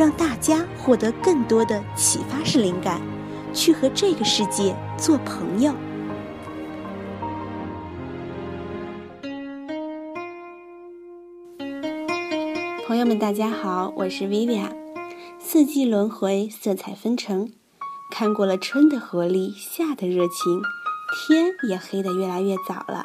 [0.00, 3.02] 让大家获得更多的启发式灵感，
[3.52, 5.74] 去和这个世界做朋友。
[12.86, 14.74] 朋友们，大家好，我是 Vivian。
[15.38, 17.52] 四季轮回，色彩纷呈，
[18.10, 20.62] 看过了春的活力，夏的热情。
[21.12, 23.04] 天也黑得越来越早了，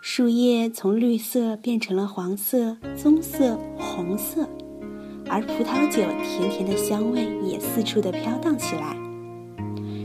[0.00, 4.48] 树叶从绿色变成了黄色、棕色、红色，
[5.32, 8.94] 而葡萄酒甜甜的香味也四处的飘荡起来。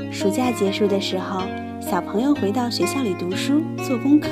[0.10, 1.42] 暑假结束的时候，
[1.82, 4.30] 小朋友回到学校里读书做功课，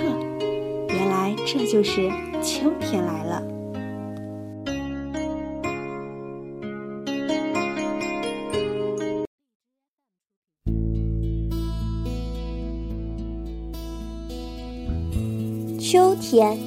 [0.87, 2.09] 原来这就是
[2.41, 3.43] 秋天来了。
[15.77, 16.57] 秋天，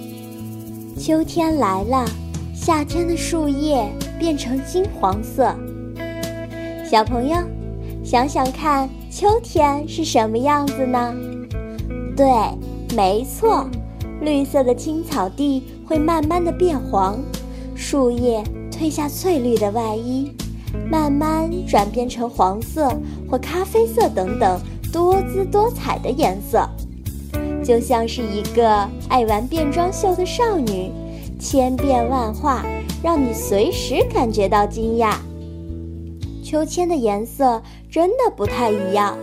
[0.99, 2.05] 秋天来了，
[2.55, 5.55] 夏天的树叶变成金黄色。
[6.85, 7.37] 小朋友，
[8.03, 11.15] 想想看，秋天是什么样子呢？
[12.17, 12.27] 对，
[12.97, 13.69] 没错，
[14.21, 17.19] 绿色的青草地会慢慢的变黄，
[17.75, 20.33] 树叶褪下翠绿的外衣，
[20.91, 22.91] 慢慢转变成黄色
[23.31, 24.61] 或咖啡色等等
[24.93, 26.69] 多姿多彩的颜色。
[27.63, 30.91] 就像是一个爱玩变装秀的少女，
[31.39, 32.65] 千变万化，
[33.03, 35.17] 让你随时感觉到惊讶。
[36.43, 39.17] 秋千的颜色真的不太一样，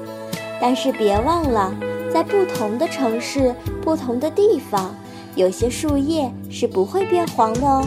[0.62, 1.74] 但是别忘了，
[2.14, 4.96] 在不同的城市、不同的地方，
[5.36, 7.86] 有些树叶是不会变黄的哦。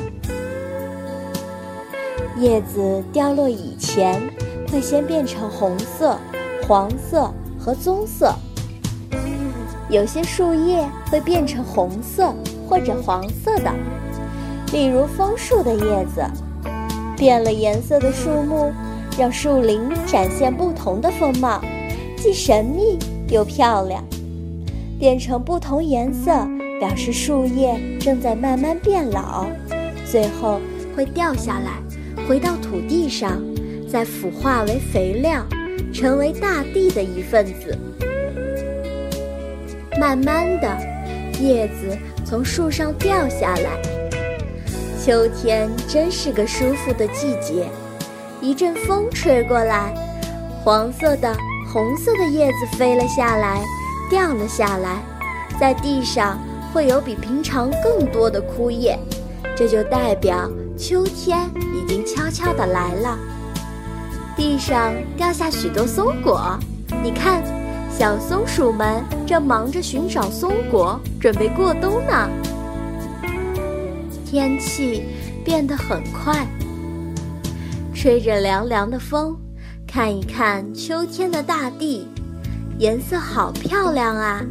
[2.37, 4.21] 叶子掉落以前，
[4.71, 6.19] 会先变成红色、
[6.67, 8.35] 黄色和棕色。
[9.89, 12.35] 有些树叶会变成红色
[12.69, 13.73] 或者黄色的，
[14.73, 16.23] 例如枫树的叶子。
[17.17, 18.73] 变了颜色的树木，
[19.19, 21.61] 让树林展现不同的风貌，
[22.17, 22.97] 既神秘
[23.29, 24.05] 又漂亮。
[25.01, 26.31] 变成不同颜色，
[26.79, 29.47] 表示树叶正在慢慢变老，
[30.09, 30.61] 最后
[30.95, 31.83] 会掉下来，
[32.29, 33.43] 回到土地上，
[33.91, 35.45] 再腐化为肥料，
[35.93, 37.77] 成为大地的一份子。
[39.99, 40.69] 慢慢的，
[41.41, 43.98] 叶子从树上掉下来。
[45.09, 47.67] 秋天真是个舒服的季节，
[48.43, 49.95] 一阵风吹过来，
[50.63, 51.35] 黄色的、
[51.73, 53.65] 红色的叶子飞了下来，
[54.11, 55.03] 掉了下来，
[55.59, 56.39] 在地上
[56.75, 58.99] 会有比平常更多的枯叶，
[59.57, 63.19] 这就代表秋天已经悄悄地来了。
[64.37, 66.59] 地上掉下许多松果，
[67.03, 67.43] 你看。
[67.91, 72.29] 小松鼠们正忙着寻找松果，准备过冬呢。
[74.31, 75.05] 天气
[75.43, 76.47] 变得很快，
[77.94, 79.34] 吹着凉凉的风，
[79.87, 82.06] 看一看秋天的大地，
[82.78, 84.44] 颜色好漂亮啊！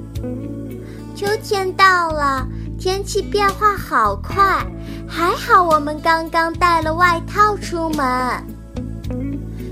[1.16, 2.48] 秋天到了，
[2.80, 4.66] 天气变化好快，
[5.08, 8.44] 还好我们刚刚带了外套出门。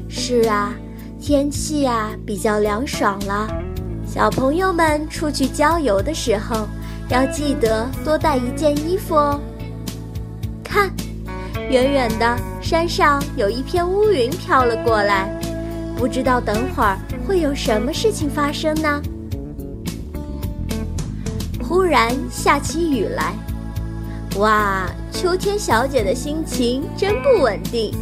[0.07, 0.71] 是啊。
[1.19, 3.47] 天气啊，比较凉爽了。
[4.05, 6.67] 小朋友们出去郊游的时候，
[7.09, 9.41] 要记得多带一件衣服哦。
[10.75, 10.91] 看，
[11.69, 15.30] 远远的山上有一片乌云飘了过来，
[15.96, 19.02] 不知道等会儿会有什么事情发生呢？
[21.63, 23.34] 忽然下起雨来，
[24.38, 27.96] 哇，秋天小姐的心情真不稳定。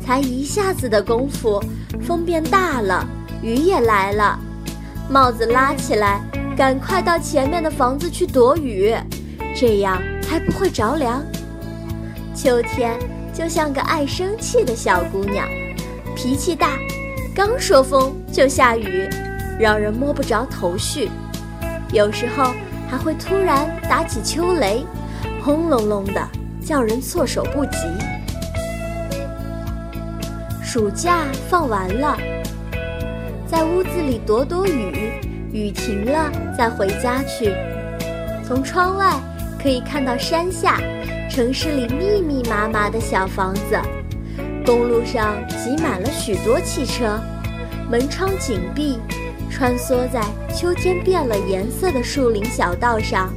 [0.00, 1.60] 才一下子的功夫。
[2.00, 3.04] 风变大了，
[3.42, 4.38] 雨也来了，
[5.08, 6.20] 帽子拉起来，
[6.56, 8.94] 赶快到前面的房子去躲雨，
[9.56, 11.20] 这样才不会着凉。
[12.34, 12.98] 秋天
[13.32, 15.46] 就像个爱生气的小姑娘，
[16.16, 16.78] 脾气大，
[17.34, 19.08] 刚说风就下雨，
[19.58, 21.10] 让人摸不着头绪。
[21.92, 22.52] 有时候
[22.90, 24.84] 还会突然打起秋雷，
[25.42, 26.28] 轰隆隆的，
[26.64, 27.76] 叫人措手不及。
[30.62, 32.16] 暑假放完了，
[33.46, 35.12] 在屋子里躲躲雨，
[35.52, 37.54] 雨停了再回家去。
[38.46, 39.12] 从窗外
[39.62, 40.80] 可以看到山下
[41.34, 43.80] 城市里密密麻麻的小房子，
[44.66, 47.18] 公路上挤满了许多汽车，
[47.90, 48.98] 门窗紧闭，
[49.50, 50.20] 穿梭在
[50.54, 53.32] 秋天变了颜色的树林小道上。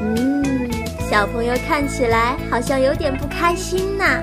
[0.00, 0.70] 嗯，
[1.10, 4.22] 小朋友看起来好像有点不开心呐。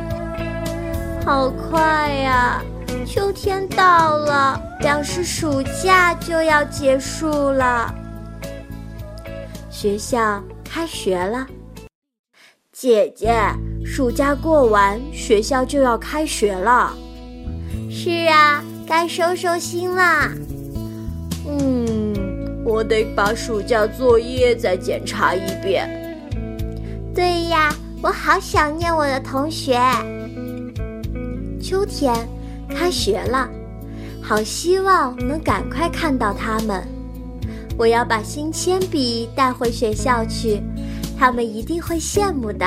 [1.25, 2.63] 好快呀，
[3.05, 7.93] 秋天到了，表示暑假就要结束了。
[9.69, 11.45] 学校开学了，
[12.79, 13.33] 姐姐，
[13.83, 16.95] 暑假过完，学校就要开学了。
[17.89, 20.31] 是啊，该收收心啦。
[21.47, 22.13] 嗯，
[22.63, 25.89] 我得把暑假作业再检查一遍。
[27.15, 29.75] 对呀，我好想念我的同学。
[31.59, 32.13] 秋天
[32.69, 33.49] 开学了，
[34.21, 36.87] 好希望能赶快看到他们。
[37.75, 40.61] 我要把新铅笔带回学校去，
[41.17, 42.65] 他们一定会羡慕的。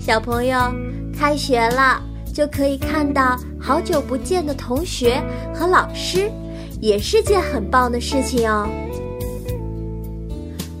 [0.00, 0.58] 小朋友，
[1.16, 2.02] 开学了
[2.34, 5.22] 就可以看到好久不见的同学
[5.54, 6.30] 和老师，
[6.80, 8.68] 也是件很棒的事情哦。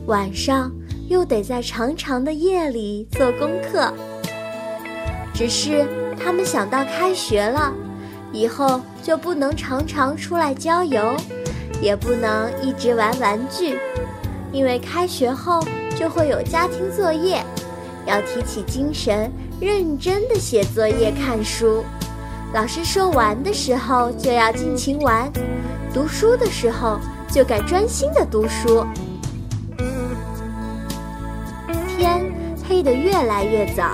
[0.06, 0.72] 晚上
[1.08, 3.92] 又得在长长的夜里做功课，
[5.32, 5.86] 只是
[6.18, 7.72] 他们想到开学了，
[8.32, 11.14] 以后就不能常常出来郊游。
[11.82, 13.78] 也不能一直玩玩具，
[14.52, 15.64] 因为开学后
[16.00, 17.44] 就会有家庭作业，
[18.06, 19.30] 要提起精神，
[19.60, 21.84] 认真的写作业、看书。
[22.54, 25.30] 老师说玩的时候就要尽情玩，
[25.92, 26.98] 读书的时候
[27.30, 28.82] 就该专心的读书。
[31.86, 32.24] 天
[32.66, 33.92] 黑得越来越早，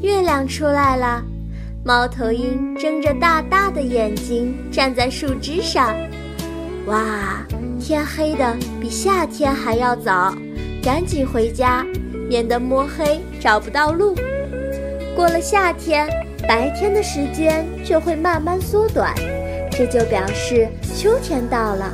[0.00, 1.20] 月亮出来了。
[1.84, 5.96] 猫头鹰睁着大大的眼睛站在树枝上，
[6.86, 7.44] 哇，
[7.88, 10.30] 天黑的比夏天还要早，
[10.82, 11.86] 赶紧回家，
[12.28, 14.14] 免得摸黑找不到路。
[15.16, 16.06] 过了夏天，
[16.46, 19.14] 白天的时间就会慢慢缩短，
[19.70, 21.90] 这就表示秋天到了。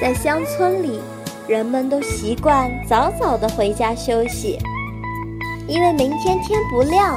[0.00, 0.98] 在乡村里，
[1.46, 4.58] 人们都习惯早早的回家休息，
[5.68, 7.16] 因为明天天不亮。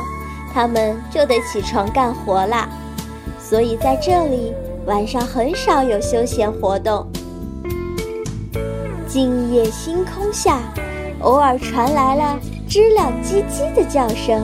[0.54, 2.70] 他们就得起床干活啦，
[3.40, 4.54] 所以在这里
[4.86, 7.08] 晚上很少有休闲活动。
[9.12, 10.62] 静夜星空下，
[11.20, 14.42] 偶尔传来了知了叽叽的叫声，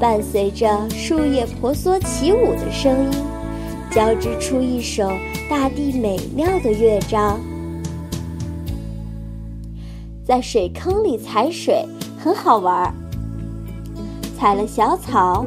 [0.00, 3.18] 伴随着树叶婆娑起舞的声音，
[3.88, 5.08] 交织出一首
[5.48, 7.38] 大地美妙的乐章。
[10.24, 11.86] 在水坑里踩水
[12.18, 12.92] 很好玩儿。
[14.36, 15.46] 踩了小草，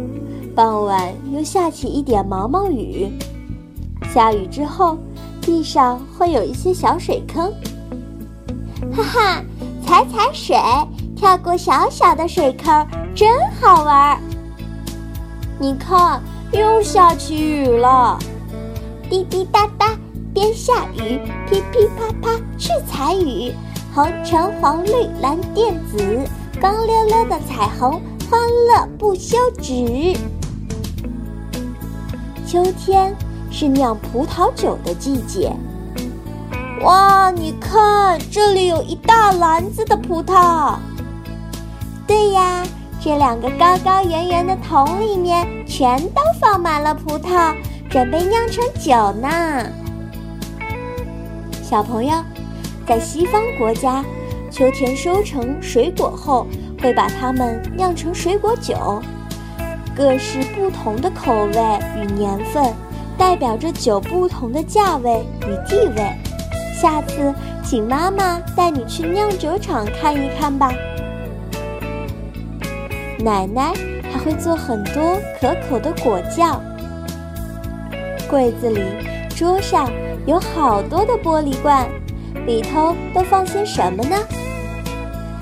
[0.55, 3.11] 傍晚又下起一点毛毛雨。
[4.13, 4.97] 下雨之后，
[5.41, 7.51] 地上会有一些小水坑。
[8.95, 9.43] 哈哈，
[9.83, 10.55] 踩踩水，
[11.15, 12.85] 跳过小小的水坑，
[13.15, 13.27] 真
[13.59, 14.21] 好玩。
[15.57, 18.19] 你看，又下起雨了。
[19.09, 19.97] 滴滴答答，
[20.31, 21.19] 边下雨，
[21.49, 23.51] 噼噼啪啪去踩雨。
[23.95, 24.91] 红橙黄绿
[25.21, 26.19] 蓝靛紫，
[26.61, 27.99] 光溜溜的彩虹。
[28.29, 30.17] 欢乐不休止。
[32.47, 33.15] 秋天
[33.51, 35.51] 是酿葡萄酒的季节。
[36.83, 40.75] 哇，你看，这里有一大篮子的葡萄。
[42.05, 42.61] 对呀，
[43.01, 47.55] 这两个高高圆圆的桶里面全都放满了葡萄，
[47.89, 49.65] 准备酿成酒呢。
[51.61, 52.21] 小朋友，
[52.85, 54.03] 在西方国家，
[54.51, 56.45] 秋天收成水果后。
[56.81, 59.01] 会把它们酿成水果酒，
[59.95, 62.73] 各式不同的口味与年份，
[63.17, 66.13] 代表着酒不同的价位与地位。
[66.83, 70.69] 下次请妈妈带你去酿酒厂看一看吧。
[73.19, 73.71] 奶奶
[74.11, 76.61] 还会做很多可口的果酱。
[78.29, 78.81] 柜子里、
[79.33, 79.89] 桌上
[80.25, 81.87] 有好多的玻璃罐，
[82.45, 84.17] 里头都放些什么呢？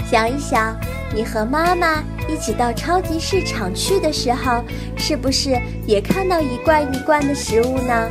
[0.06, 0.78] 想一想。
[1.14, 4.64] 你和妈妈一起到超级市场去的时候，
[4.96, 8.08] 是不是也看到一罐一罐的食物呢？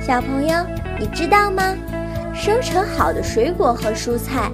[0.00, 0.54] 小朋友，
[0.98, 1.76] 你知道吗？
[2.36, 4.50] 收成好的水果和蔬菜，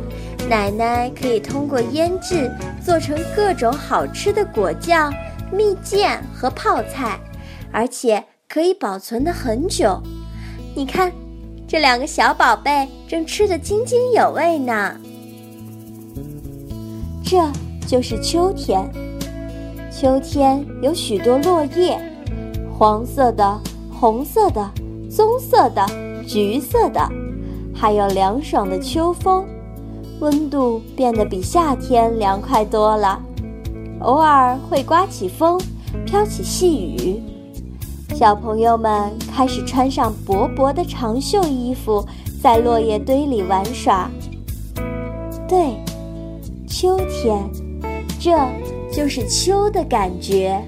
[0.49, 2.51] 奶奶可以通过腌制
[2.85, 5.13] 做成各种好吃的果酱、
[5.53, 7.19] 蜜饯和泡菜，
[7.71, 10.01] 而且可以保存的很久。
[10.75, 11.13] 你看，
[11.69, 14.97] 这两个小宝贝正吃得津津有味呢。
[17.25, 17.39] 这
[17.87, 18.89] 就是秋天。
[19.91, 22.01] 秋天有许多落叶，
[22.79, 23.61] 黄色的、
[23.91, 24.71] 红色的、
[25.11, 25.87] 棕色的、
[26.27, 27.07] 橘色的，
[27.83, 29.45] 还有凉爽的秋风，
[30.21, 33.21] 温度变得比夏天凉快多了。
[34.03, 35.61] 偶尔会刮起风，
[36.07, 37.21] 飘起细雨。
[38.15, 42.07] 小朋友们开始穿上薄薄的长袖衣服，
[42.41, 44.09] 在落叶堆里玩耍。
[45.49, 45.75] 对，
[46.69, 47.37] 秋天，
[48.21, 48.39] 这
[48.93, 50.65] 就是秋的感觉。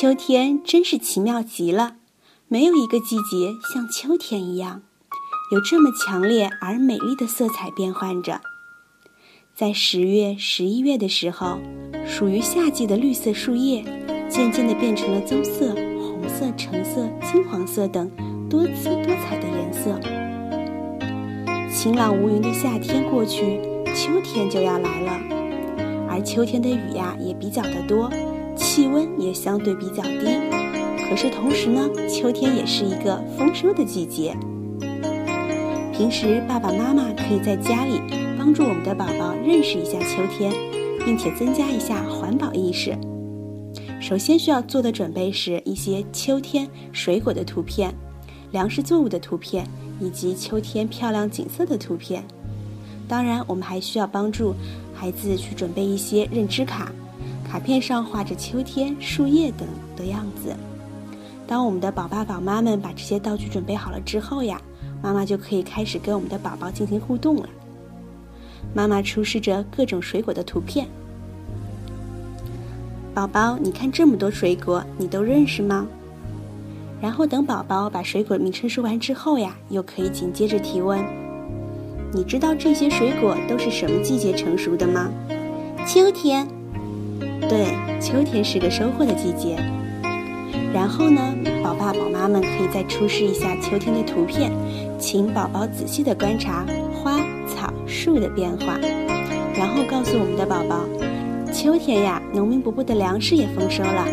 [0.00, 1.96] 秋天真是奇妙极了，
[2.46, 4.82] 没有一个季节像秋天一样，
[5.50, 8.40] 有这么强烈而美丽的色彩变换着。
[9.56, 11.58] 在十月、十一月的时候，
[12.06, 13.82] 属于夏季的绿色树叶，
[14.28, 18.08] 渐渐地变成了棕色、红色、橙色、金黄色等
[18.48, 19.98] 多姿多彩的颜色。
[21.74, 23.60] 晴朗无云的夏天过去，
[23.96, 25.10] 秋天就要来了，
[26.08, 28.08] 而秋天的雨呀也比较的多。
[28.58, 30.26] 气温也相对比较低，
[31.08, 34.36] 可是同时呢，秋天也是一个丰收的季节。
[35.92, 38.00] 平时爸爸妈妈可以在家里
[38.36, 40.52] 帮助我们的宝宝认识一下秋天，
[41.04, 42.96] 并且增加一下环保意识。
[44.00, 47.92] 首先需要做的准备是一些秋天水果的图片、
[48.52, 49.66] 粮食作物的图片
[50.00, 52.22] 以及秋天漂亮景色的图片。
[53.08, 54.54] 当然，我们还需要帮助
[54.94, 56.92] 孩子去准备一些认知卡。
[57.50, 60.54] 卡片上画着秋天、树叶等的样子。
[61.46, 64.60] 当我们的宝爸宝妈们把这些道具准备好了之后呀，
[65.02, 67.48] 妈妈就可以开始跟我们的宝宝进行互动了。
[68.74, 70.86] 妈妈出示着各种水果的图片。
[73.14, 75.86] 宝宝，你看这么多水果，你都认识吗？
[77.00, 81.02] 然后等宝宝把水果名称说完之后呀，又可以紧接着提问：
[82.12, 85.08] 你知道这些水果都是什么季节成熟的吗？
[85.86, 86.46] 秋天。
[87.48, 89.56] 对，秋天是个收获的季节。
[90.72, 94.52] 然后呢，宝爸宝妈们可以再出示一下秋天的图片，
[94.98, 98.78] 请宝宝仔细的观察花草树的变化，
[99.56, 100.84] 然后告诉我们的宝宝，
[101.50, 104.06] 秋天呀，农民伯伯的粮食也丰收了，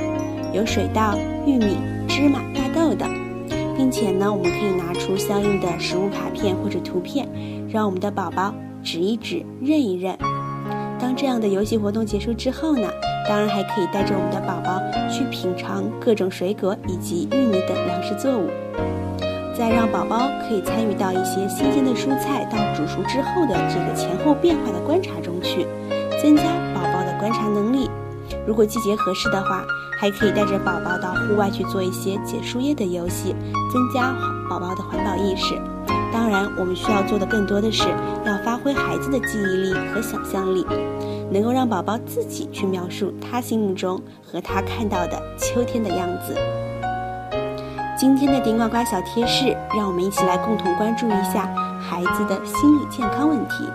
[0.54, 1.76] 有水稻、玉米、
[2.08, 3.10] 芝麻、大豆等，
[3.76, 7.28] 并且呢，我们可以拿出相应的食物卡片或者图片，
[7.70, 10.18] 让我们的宝宝指一指、认一认。
[10.98, 12.88] 当这样的游戏活动结束之后呢？
[13.28, 14.80] 当然还可以带着我们的宝宝
[15.10, 18.50] 去品尝各种水果以及玉米等粮食作物，
[19.58, 25.66] 再让宝宝可以参与到一些新鲜的蔬菜到煮熟之后的这个前后变化的观察中去，
[26.22, 27.90] 增加宝宝的观察能力。
[28.46, 29.66] 如果季节合适的话，
[30.00, 33.36] 还可以带着宝宝到户外去做一些捡树叶的游戏，
[33.72, 34.14] 增加
[34.50, 35.56] 宝宝的环保意识。
[36.14, 37.88] 当然，我们需要做的更多的是
[38.26, 40.66] 要发挥孩子的记忆力和想象力。
[41.32, 46.36] 能够让宝宝自己去描述他心目中和他看到的秋天的样子。
[47.98, 51.48] 今天的顶呱呱小贴士，让我们一起来共同关注一下
[51.80, 53.70] 孩子的心理健康问题。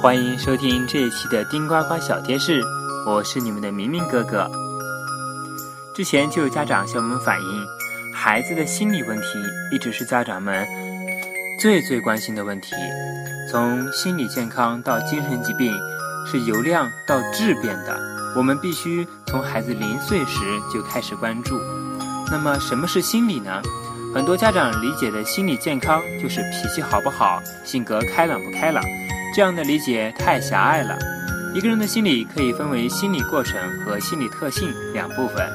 [0.00, 2.60] 欢迎收听这一期的丁呱呱小贴士，
[3.06, 4.50] 我是你们的明明哥哥。
[5.94, 7.66] 之前就有家长向我们反映，
[8.14, 9.26] 孩子的心理问题
[9.70, 10.66] 一直是家长们。
[11.62, 12.74] 最最关心的问题，
[13.48, 15.72] 从心理健康到精神疾病，
[16.26, 17.96] 是由量到质变的。
[18.34, 20.40] 我们必须从孩子零岁时
[20.74, 21.56] 就开始关注。
[22.32, 23.62] 那么，什么是心理呢？
[24.12, 28.82] 很多家长理解的心理健康就是脾气好不好，性格开朗不开朗。
[29.32, 30.98] 这样的理解太狭隘了。
[31.54, 35.48] 一个人的心理可以分为心理过程和心理特性两部分。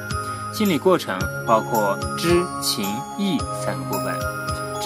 [0.54, 2.82] 心理过程包括知、情、
[3.18, 4.37] 意三个部分。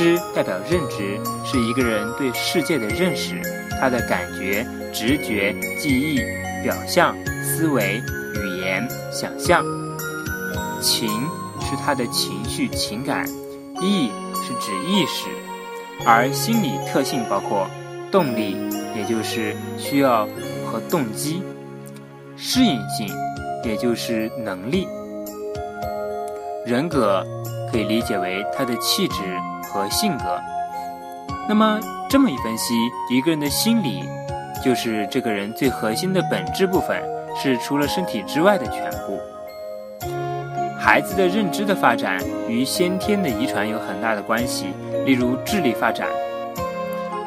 [0.02, 3.40] 知代表认知，是一个人对世界的认识，
[3.80, 6.16] 他的感觉、直觉、记忆、
[6.64, 8.02] 表象、思维、
[8.34, 9.64] 语言、想象。
[10.80, 11.08] 情
[11.60, 13.24] 是他的情绪、情感，
[13.80, 15.28] 意是指意识。
[16.04, 17.68] 而心理特性包括
[18.10, 18.56] 动力，
[18.96, 20.26] 也就是需要
[20.66, 21.40] 和动机；
[22.36, 23.08] 适应性，
[23.64, 24.84] 也就是能力；
[26.66, 27.24] 人格
[27.72, 29.16] 可以理解为他的气质。
[29.72, 30.38] 和性格，
[31.48, 32.74] 那么这么一分析，
[33.08, 34.04] 一个人的心理
[34.62, 37.02] 就是这个人最核心的本质部分，
[37.34, 39.18] 是除了身体之外的全部。
[40.78, 44.74] 孩子的认知的发展与先天的遗传有很大的关系，
[45.06, 46.06] 例如智力发展。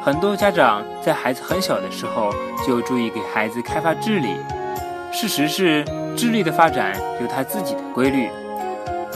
[0.00, 2.32] 很多家长在孩子很小的时候
[2.64, 4.36] 就注意给孩子开发智力，
[5.10, 5.84] 事实是
[6.16, 8.28] 智力的发展有它自己的规律。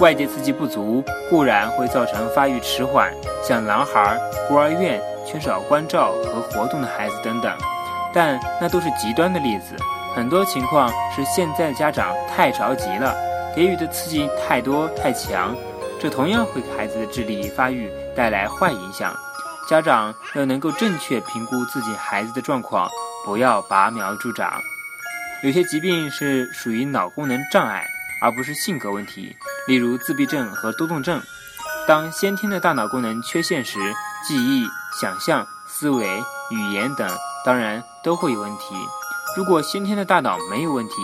[0.00, 3.12] 外界刺激不足固然会造成发育迟缓，
[3.46, 7.54] 像男孩、孤儿院、缺少关照和活动的孩子等等。
[8.12, 9.76] 但那都是极端的例子。
[10.14, 13.14] 很多情况是现在家长太着急了，
[13.54, 15.54] 给予的刺激太多太强，
[16.00, 19.14] 这同样会给孩子的智力发育带来坏影响。
[19.68, 22.88] 家长要能够正确评估自己孩子的状况，
[23.24, 24.50] 不要拔苗助长。
[25.44, 27.86] 有些疾病是属于脑功能障碍，
[28.20, 29.36] 而不是性格问题，
[29.66, 31.20] 例如自闭症和多动症。
[31.88, 33.78] 当先天的大脑功能缺陷时，
[34.26, 34.66] 记忆、
[35.00, 36.06] 想象、思维、
[36.50, 37.08] 语言等
[37.44, 38.74] 当然都会有问题。
[39.36, 40.94] 如果先天的大脑没有问题，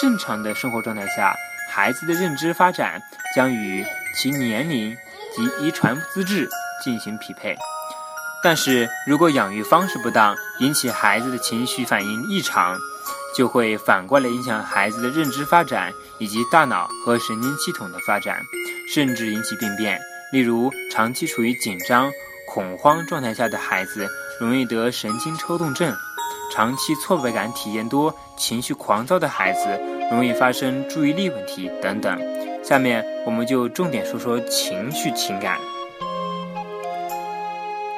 [0.00, 1.34] 正常的生活状态下，
[1.72, 3.00] 孩子的认知发展
[3.34, 3.84] 将与
[4.16, 4.96] 其年龄
[5.34, 6.48] 及遗传资质
[6.84, 7.56] 进行匹配。
[8.42, 12.78] 但是如果养育方式不当，引起孩子的情绪反应异常，
[13.40, 18.38] 就会反过来影响孩子的认知发展以及大脑和神经系统的发展，
[18.86, 19.98] 甚至引起病变。
[20.30, 22.12] 例如，长期处于紧张、
[22.46, 24.06] 恐慌状态下的孩子，
[24.38, 25.90] 容易得神经抽动症。
[26.52, 29.70] 长期挫败感体验多、情绪狂躁的孩子，
[30.10, 32.20] 容易发生注意力问题等等。
[32.62, 35.56] 下面我们就重点说说情绪情感。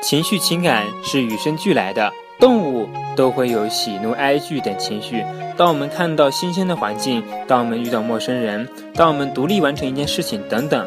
[0.04, 5.24] 情绪情感是与生俱来的，动物都会有喜怒哀惧等情绪。
[5.56, 10.84] 当我们看到新鲜的环境，当我们遇到陌生人，当我们独立完成一件事情等等，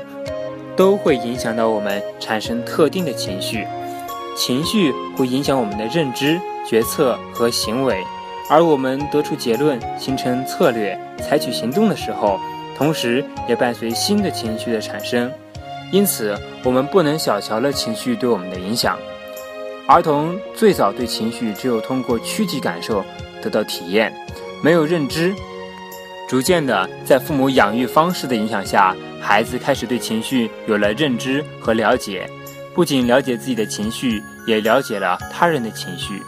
[0.75, 3.65] 都会影响到我们产生特定的情绪。
[4.35, 6.37] 情绪会影响我们的认知。
[6.67, 8.03] 决策和行为，
[8.49, 12.37] 而我们得出结论、形成策略、采取行动的时候，
[12.75, 15.31] 同时也伴随新的情绪的产生。
[15.91, 18.97] 因此，我们不能小瞧了情绪对我们的影响。
[19.87, 23.05] 儿童最早对情绪只有通过躯体感受
[23.41, 24.11] 得到体验，
[24.63, 25.33] 没有认知。
[26.27, 32.27] 逐渐的，在父母养育方式的影响下，孩子开始对情绪有了认知和了解，
[32.73, 36.19] 不仅了解自己的情绪，也了解了他人的情绪。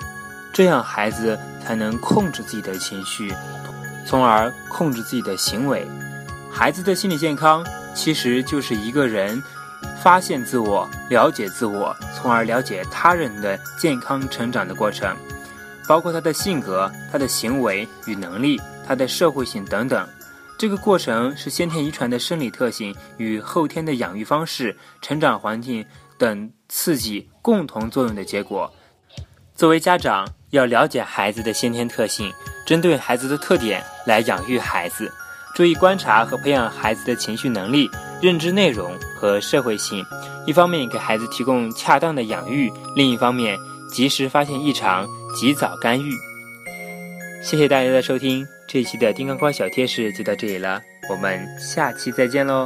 [0.54, 3.34] 这样，孩子才能控制自己的情绪，
[4.06, 5.84] 从而控制自己的行为。
[6.52, 7.66] 孩子的心理健康
[7.96, 9.42] 其实就是一个人
[10.02, 15.16] 发现自我、了解自我，从而了解他人的健康成长的过程，
[15.88, 20.08] 包括他的性格、他的行为与能力、他的社会性等等。
[20.58, 25.86] 这个过程是先天遗传的生理特性与后天的养育方式、成长环境
[26.18, 28.72] 等刺激共同作用的结果。
[29.56, 32.32] 作为家长，要了解孩子的先天特性，
[32.66, 35.12] 针对孩子的特点来养育孩子，
[35.54, 37.90] 注意观察和培养孩子的情绪能力、
[38.22, 40.04] 认知内容和社会性。
[40.46, 43.58] 一方面给孩子提供恰当的养育，另一方面
[43.92, 46.12] 及时发现异常，及早干预。
[47.44, 52.66] 谢谢大家的收听，这一期的丁刚瓜小贴士就到这里了，我们下期再见喽。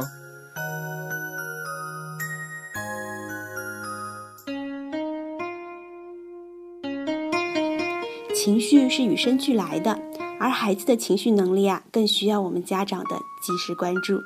[8.34, 9.96] 情绪是与生俱来的，
[10.40, 14.20] 而孩子的情绪能力啊，更需要我们家长的及时关注。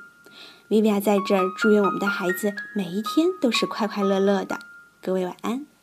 [0.68, 4.58] 薇薇娅在这儿祝愿我们的孩子每一天都是快快乐乐的。
[5.00, 5.75] 各位晚安。